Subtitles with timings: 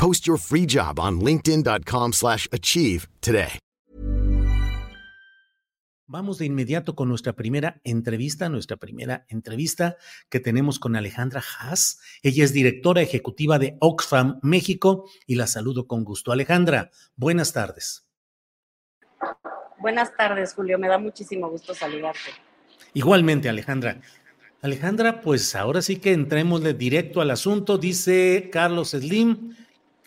[0.00, 3.58] Post your free job on linkedin.com slash achieve today.
[6.06, 9.98] Vamos de inmediato con nuestra primera entrevista, nuestra primera entrevista
[10.30, 12.00] que tenemos con Alejandra Haas.
[12.22, 16.32] Ella es directora ejecutiva de Oxfam México y la saludo con gusto.
[16.32, 18.08] Alejandra, buenas tardes.
[19.78, 20.78] Buenas tardes, Julio.
[20.78, 22.30] Me da muchísimo gusto saludarte.
[22.94, 24.00] Igualmente, Alejandra.
[24.62, 27.76] Alejandra, pues ahora sí que entremos de directo al asunto.
[27.76, 29.54] Dice Carlos Slim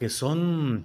[0.04, 0.84] que son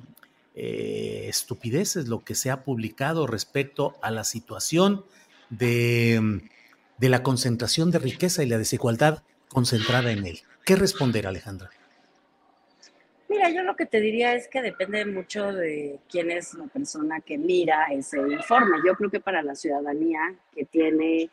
[0.54, 5.04] eh, estupideces lo que se ha publicado respecto a la situación
[5.50, 6.40] de,
[6.98, 10.38] de la concentración de riqueza y la desigualdad concentrada en él.
[10.64, 11.68] ¿Qué responder, Alejandra?
[13.28, 17.20] Mira, yo lo que te diría es que depende mucho de quién es la persona
[17.20, 18.76] que mira ese informe.
[18.86, 20.20] Yo creo que para la ciudadanía
[20.54, 21.28] que tiene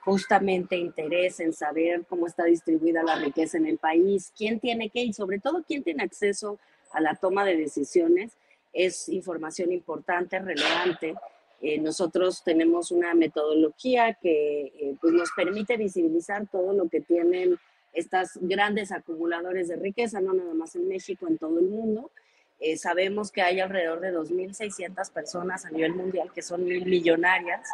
[0.00, 5.04] justamente interés en saber cómo está distribuida la riqueza en el país, quién tiene qué
[5.04, 6.58] y sobre todo quién tiene acceso
[6.92, 8.36] a la toma de decisiones,
[8.72, 11.14] es información importante, relevante.
[11.60, 17.58] Eh, nosotros tenemos una metodología que eh, pues nos permite visibilizar todo lo que tienen
[17.92, 22.10] estas grandes acumuladores de riqueza, no nada más en México, en todo el mundo.
[22.58, 27.68] Eh, sabemos que hay alrededor de 2.600 personas a nivel mundial que son mil millonarias,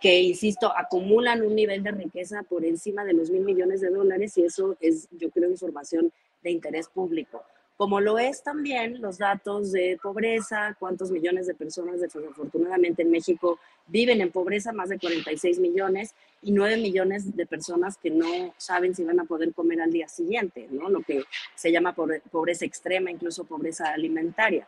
[0.00, 4.38] que, insisto, acumulan un nivel de riqueza por encima de los mil millones de dólares
[4.38, 7.42] y eso es, yo creo, información de interés público
[7.78, 13.60] como lo es también los datos de pobreza, cuántos millones de personas desafortunadamente en México
[13.86, 16.12] viven en pobreza, más de 46 millones,
[16.42, 20.08] y 9 millones de personas que no saben si van a poder comer al día
[20.08, 20.90] siguiente, ¿no?
[20.90, 21.22] lo que
[21.54, 24.66] se llama pobreza extrema, incluso pobreza alimentaria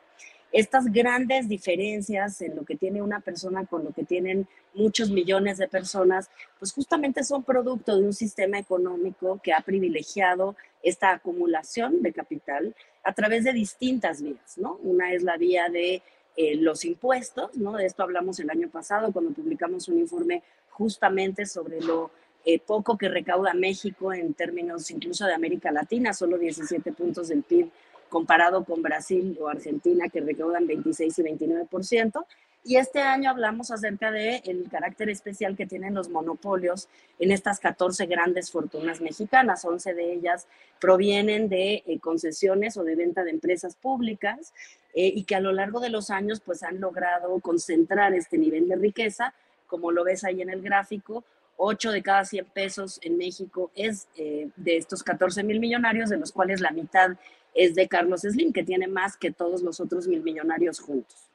[0.53, 5.59] estas grandes diferencias en lo que tiene una persona con lo que tienen muchos millones
[5.59, 12.03] de personas, pues justamente son producto de un sistema económico que ha privilegiado esta acumulación
[12.03, 14.79] de capital a través de distintas vías, ¿no?
[14.83, 16.03] Una es la vía de
[16.37, 17.77] eh, los impuestos, ¿no?
[17.77, 22.11] De esto hablamos el año pasado cuando publicamos un informe justamente sobre lo
[22.45, 27.43] eh, poco que recauda México en términos incluso de América Latina, solo 17 puntos del
[27.43, 27.71] PIB
[28.09, 32.27] comparado con Brasil o Argentina que recaudan 26 y 29%.
[32.63, 37.59] Y este año hablamos acerca del el carácter especial que tienen los monopolios en estas
[37.59, 39.65] 14 grandes fortunas mexicanas.
[39.65, 40.47] 11 de ellas
[40.79, 44.53] provienen de eh, concesiones o de venta de empresas públicas
[44.95, 48.69] eh, y que a lo largo de los años pues han logrado concentrar este nivel
[48.69, 49.33] de riqueza.
[49.67, 51.25] Como lo ves ahí en el gráfico,
[51.57, 56.19] 8 de cada 100 pesos en México es eh, de estos 14 mil millonarios, de
[56.19, 57.13] los cuales la mitad
[57.55, 61.30] es de Carlos Slim, que tiene más que todos los otros mil millonarios juntos.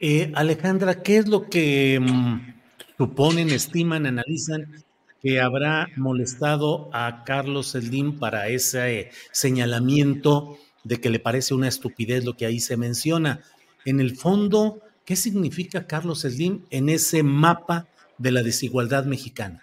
[0.00, 2.54] Eh, Alejandra, ¿qué es lo que mm,
[2.98, 4.84] suponen, estiman, analizan
[5.22, 12.24] que habrá molestado a Carlos Slim para ese señalamiento de que le parece una estupidez
[12.24, 13.40] lo que ahí se menciona?
[13.84, 17.86] En el fondo, ¿qué significa Carlos Slim en ese mapa
[18.18, 19.62] de la desigualdad mexicana?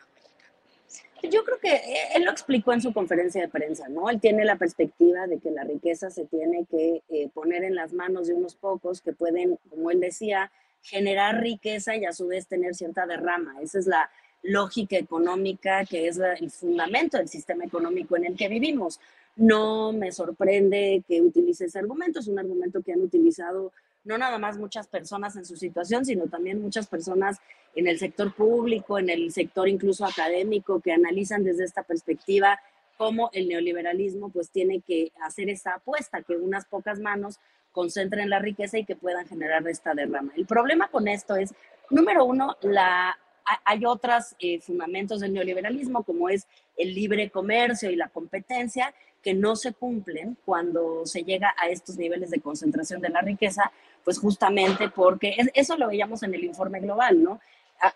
[1.24, 2.20] Yo creo que eh,
[2.52, 4.10] explicó en su conferencia de prensa, ¿no?
[4.10, 7.94] Él tiene la perspectiva de que la riqueza se tiene que eh, poner en las
[7.94, 10.52] manos de unos pocos que pueden, como él decía,
[10.82, 13.56] generar riqueza y a su vez tener cierta derrama.
[13.62, 14.10] Esa es la
[14.44, 19.00] lógica económica que es el fundamento del sistema económico en el que vivimos.
[19.38, 23.72] No me sorprende que utilice ese argumento, es un argumento que han utilizado
[24.04, 27.40] no nada más muchas personas en su situación, sino también muchas personas
[27.76, 32.60] en el sector público, en el sector incluso académico, que analizan desde esta perspectiva
[32.98, 37.40] cómo el neoliberalismo pues tiene que hacer esa apuesta, que unas pocas manos
[37.72, 40.34] concentren la riqueza y que puedan generar esta derrama.
[40.36, 41.54] El problema con esto es,
[41.90, 43.18] número uno, la,
[43.66, 49.34] hay otros eh, fundamentos del neoliberalismo, como es el libre comercio y la competencia, que
[49.34, 53.72] no se cumplen cuando se llega a estos niveles de concentración de la riqueza,
[54.04, 57.40] pues justamente porque eso lo veíamos en el informe global, ¿no?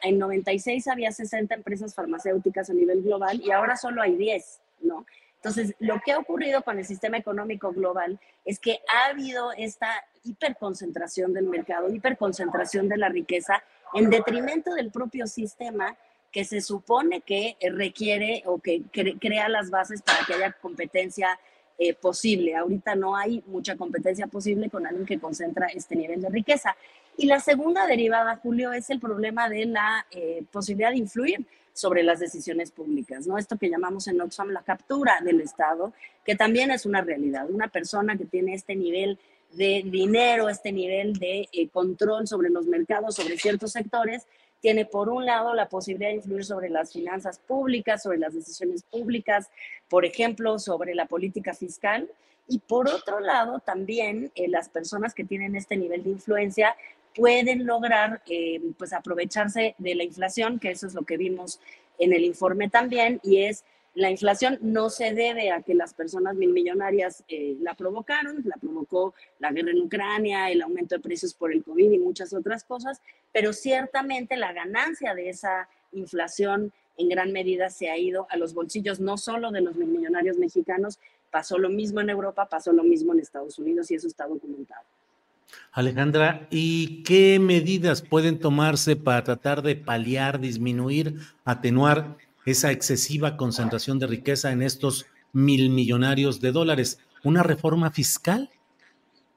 [0.01, 5.06] En 96 había 60 empresas farmacéuticas a nivel global y ahora solo hay 10, ¿no?
[5.36, 10.04] Entonces, lo que ha ocurrido con el sistema económico global es que ha habido esta
[10.24, 13.62] hiperconcentración del mercado, hiperconcentración de la riqueza
[13.94, 15.95] en detrimento del propio sistema
[16.35, 21.39] que se supone que requiere o que crea las bases para que haya competencia
[21.77, 22.57] eh, posible.
[22.57, 26.75] Ahorita no hay mucha competencia posible con alguien que concentra este nivel de riqueza.
[27.15, 32.03] Y la segunda derivada, Julio, es el problema de la eh, posibilidad de influir sobre
[32.03, 33.38] las decisiones públicas, ¿no?
[33.38, 35.93] Esto que llamamos en Oxfam la captura del Estado,
[36.25, 37.49] que también es una realidad.
[37.49, 39.19] Una persona que tiene este nivel
[39.53, 44.27] de dinero, este nivel de eh, control sobre los mercados, sobre ciertos sectores,
[44.61, 48.83] tiene por un lado la posibilidad de influir sobre las finanzas públicas, sobre las decisiones
[48.83, 49.49] públicas,
[49.87, 52.09] por ejemplo, sobre la política fiscal,
[52.47, 56.75] y por otro lado también eh, las personas que tienen este nivel de influencia
[57.15, 61.59] pueden lograr eh, pues aprovecharse de la inflación, que eso es lo que vimos
[61.97, 63.63] en el informe también, y es
[63.95, 68.57] la inflación no se debe a que las personas mil millonarias eh, la provocaron, la
[68.57, 72.65] provocó la guerra en Ucrania, el aumento de precios por el COVID y muchas otras
[72.65, 73.01] cosas,
[73.33, 78.53] pero ciertamente la ganancia de esa inflación en gran medida se ha ido a los
[78.53, 81.00] bolsillos no solo de los mil millonarios mexicanos,
[81.31, 84.83] pasó lo mismo en Europa, pasó lo mismo en Estados Unidos y eso está documentado.
[85.71, 91.15] Alejandra, ¿y qué medidas pueden tomarse para tratar de paliar, disminuir,
[91.45, 97.00] atenuar esa excesiva concentración de riqueza en estos mil millonarios de dólares?
[97.24, 98.50] ¿Una reforma fiscal?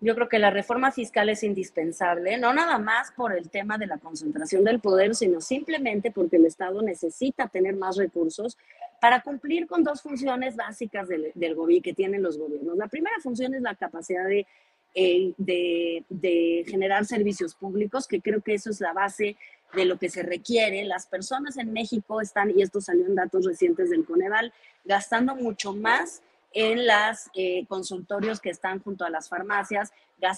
[0.01, 3.89] Yo creo que la reforma fiscal es indispensable, no nada más por el tema de
[3.89, 8.57] la concentración del poder, sino simplemente porque el Estado necesita tener más recursos
[9.01, 12.77] para cumplir con dos funciones básicas del, gobierno que tienen los gobiernos.
[12.77, 14.47] La primera función es la capacidad de,
[14.95, 19.37] eh, de, de generar servicios públicos, que creo que eso es la base
[19.75, 20.85] de lo que se requiere.
[20.85, 24.53] Las personas en México están, y esto salió en datos recientes del Coneval,
[24.85, 26.23] gastando mucho más
[26.53, 29.93] en los eh, consultorios que están junto a las farmacias,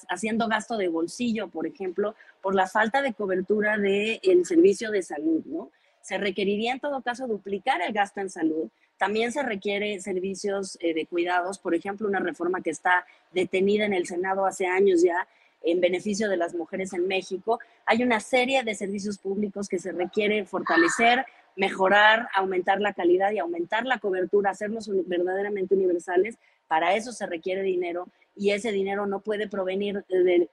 [0.08, 5.42] haciendo gasto de bolsillo, por ejemplo, por la falta de cobertura del servicio de salud,
[5.46, 5.70] ¿no?
[6.02, 8.68] Se requeriría en todo caso duplicar el gasto en salud.
[8.98, 13.94] También se requiere servicios eh, de cuidados, por ejemplo, una reforma que está detenida en
[13.94, 15.26] el Senado hace años ya,
[15.62, 17.58] en beneficio de las mujeres en México.
[17.86, 21.24] Hay una serie de servicios públicos que se requiere fortalecer,
[21.56, 26.38] mejorar, aumentar la calidad y aumentar la cobertura, hacerlos verdaderamente universales.
[26.68, 30.48] Para eso se requiere dinero y ese dinero no puede provenir de,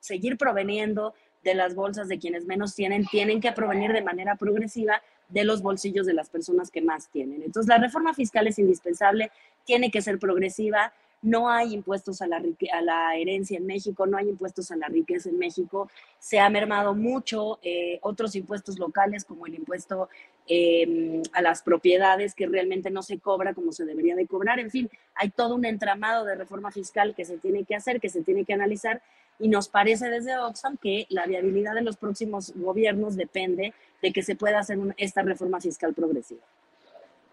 [0.00, 5.00] seguir proveniendo de las bolsas de quienes menos tienen, tienen que provenir de manera progresiva
[5.28, 7.42] de los bolsillos de las personas que más tienen.
[7.42, 9.30] Entonces, la reforma fiscal es indispensable,
[9.64, 14.16] tiene que ser progresiva, no hay impuestos a la, a la herencia en México, no
[14.16, 19.24] hay impuestos a la riqueza en México, se ha mermado mucho eh, otros impuestos locales
[19.24, 20.08] como el impuesto
[20.46, 24.70] em, a las propiedades que realmente no se cobra como se debería de cobrar, en
[24.70, 28.22] fin, hay todo un entramado de reforma fiscal que se tiene que hacer, que se
[28.22, 29.02] tiene que analizar
[29.38, 33.72] y nos parece desde Oxfam que la viabilidad de los próximos gobiernos depende
[34.02, 36.42] de que se pueda hacer esta reforma fiscal progresiva.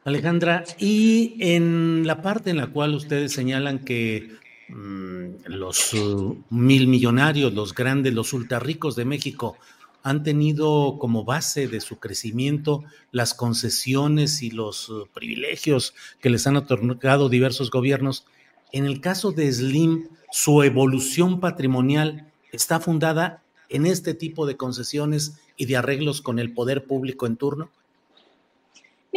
[0.08, 4.38] Alejandra, y en la parte en la cual ustedes señalan que
[4.70, 9.58] mm, los uh, mil millonarios, los grandes, los ultra ricos de México
[10.04, 16.48] han tenido como base de su crecimiento las concesiones y los uh, privilegios que les
[16.48, 18.26] han otorgado diversos gobiernos.
[18.72, 25.38] En el caso de Slim, su evolución patrimonial está fundada en este tipo de concesiones
[25.58, 27.72] y de arreglos con el poder público en turno?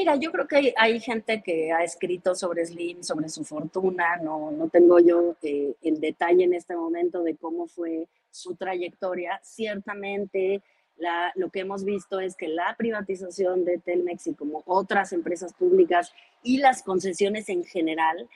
[0.01, 4.51] Mira, yo creo que hay, gente que ha escrito sobre Slim, sobre su fortuna, no,
[4.51, 9.39] no tengo yo eh, el detalle en este momento de cómo fue su trayectoria.
[9.43, 10.63] Ciertamente
[10.97, 15.53] la, lo que hemos visto es que la privatización de Telmex y como otras empresas
[15.53, 18.27] públicas y las concesiones en general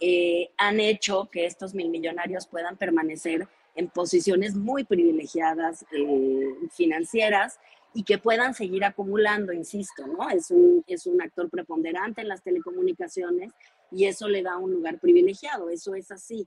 [0.00, 7.58] eh, han hecho que estos mil millonarios puedan permanecer en posiciones muy privilegiadas eh, financieras
[7.94, 10.28] y que puedan seguir acumulando, insisto, ¿no?
[10.28, 13.52] Es un, es un actor preponderante en las telecomunicaciones
[13.90, 16.46] y eso le da un lugar privilegiado, eso es así.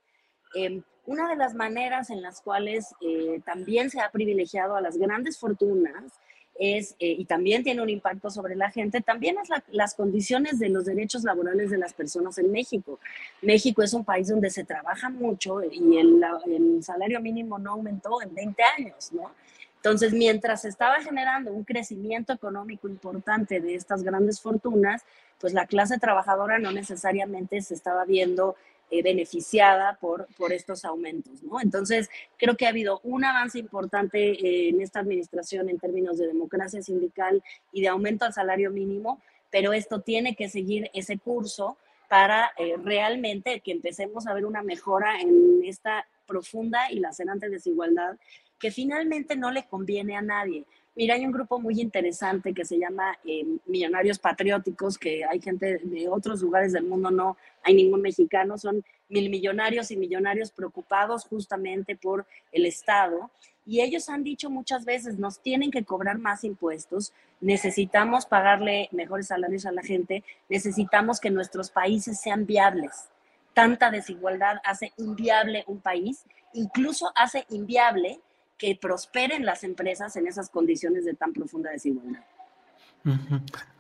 [0.54, 4.98] Em, una de las maneras en las cuales eh, también se ha privilegiado a las
[4.98, 6.14] grandes fortunas
[6.60, 10.70] es, eh, y también tiene un impacto sobre la gente, también es las condiciones de
[10.70, 13.00] los derechos laborales de las personas en México.
[13.42, 18.22] México es un país donde se trabaja mucho y el, el salario mínimo no aumentó
[18.22, 19.32] en 20 años, ¿no?
[19.78, 25.04] Entonces, mientras estaba generando un crecimiento económico importante de estas grandes fortunas,
[25.40, 28.56] pues la clase trabajadora no necesariamente se estaba viendo
[28.90, 31.60] eh, beneficiada por, por estos aumentos, ¿no?
[31.60, 36.28] Entonces, creo que ha habido un avance importante eh, en esta administración en términos de
[36.28, 37.44] democracia sindical
[37.74, 42.76] y de aumento al salario mínimo, pero esto tiene que seguir ese curso para eh,
[42.82, 48.18] realmente que empecemos a ver una mejora en esta profunda y lacerante desigualdad
[48.60, 50.66] que finalmente no le conviene a nadie.
[50.96, 55.78] Mira, hay un grupo muy interesante que se llama eh, Millonarios Patrióticos, que hay gente
[55.84, 61.26] de otros lugares del mundo, no hay ningún mexicano, son mil millonarios y millonarios preocupados
[61.26, 63.30] justamente por el Estado.
[63.64, 69.28] Y ellos han dicho muchas veces, nos tienen que cobrar más impuestos, necesitamos pagarle mejores
[69.28, 73.10] salarios a la gente, necesitamos que nuestros países sean viables.
[73.54, 78.20] Tanta desigualdad hace inviable un país, incluso hace inviable
[78.58, 82.24] que prosperen las empresas en esas condiciones de tan profunda desigualdad.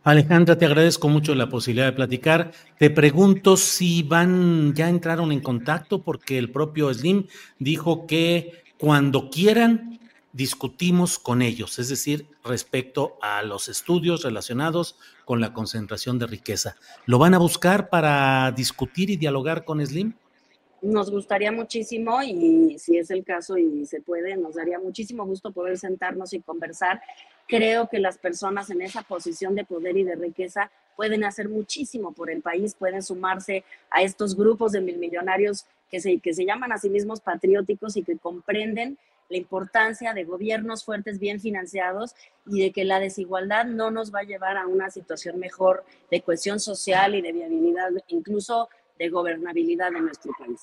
[0.04, 2.52] Alejandra, te agradezco mucho la posibilidad de platicar.
[2.78, 7.28] Te pregunto si van, ya entraron en contacto, porque el propio Slim
[7.60, 10.00] dijo que cuando quieran
[10.32, 16.76] discutimos con ellos, es decir, respecto a los estudios relacionados con la concentración de riqueza.
[17.06, 20.14] ¿Lo van a buscar para discutir y dialogar con Slim?
[20.82, 25.52] Nos gustaría muchísimo y si es el caso y se puede, nos daría muchísimo gusto
[25.52, 27.02] poder sentarnos y conversar.
[27.48, 32.12] Creo que las personas en esa posición de poder y de riqueza pueden hacer muchísimo
[32.12, 36.46] por el país, pueden sumarse a estos grupos de mil millonarios que se, que se
[36.46, 38.98] llaman a sí mismos patrióticos y que comprenden
[39.30, 42.16] la importancia de gobiernos fuertes, bien financiados
[42.46, 46.22] y de que la desigualdad no nos va a llevar a una situación mejor de
[46.22, 50.60] cohesión social y de viabilidad, incluso de gobernabilidad de nuestro país.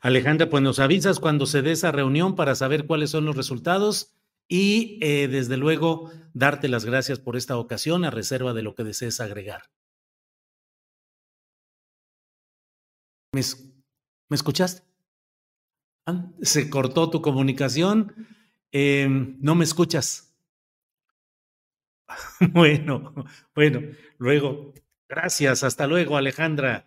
[0.00, 4.14] Alejandra, pues nos avisas cuando se dé esa reunión para saber cuáles son los resultados
[4.48, 8.84] y eh, desde luego darte las gracias por esta ocasión a reserva de lo que
[8.84, 9.70] desees agregar.
[13.32, 13.40] ¿Me,
[14.30, 14.82] escuchaste?
[16.06, 18.28] Ah, se cortó tu comunicación.
[18.70, 20.36] Em, no me escuchas.
[22.52, 23.14] bueno,
[23.54, 23.80] bueno,
[24.18, 24.74] luego.
[25.08, 25.64] Gracias.
[25.64, 26.86] Hasta luego, Alejandra.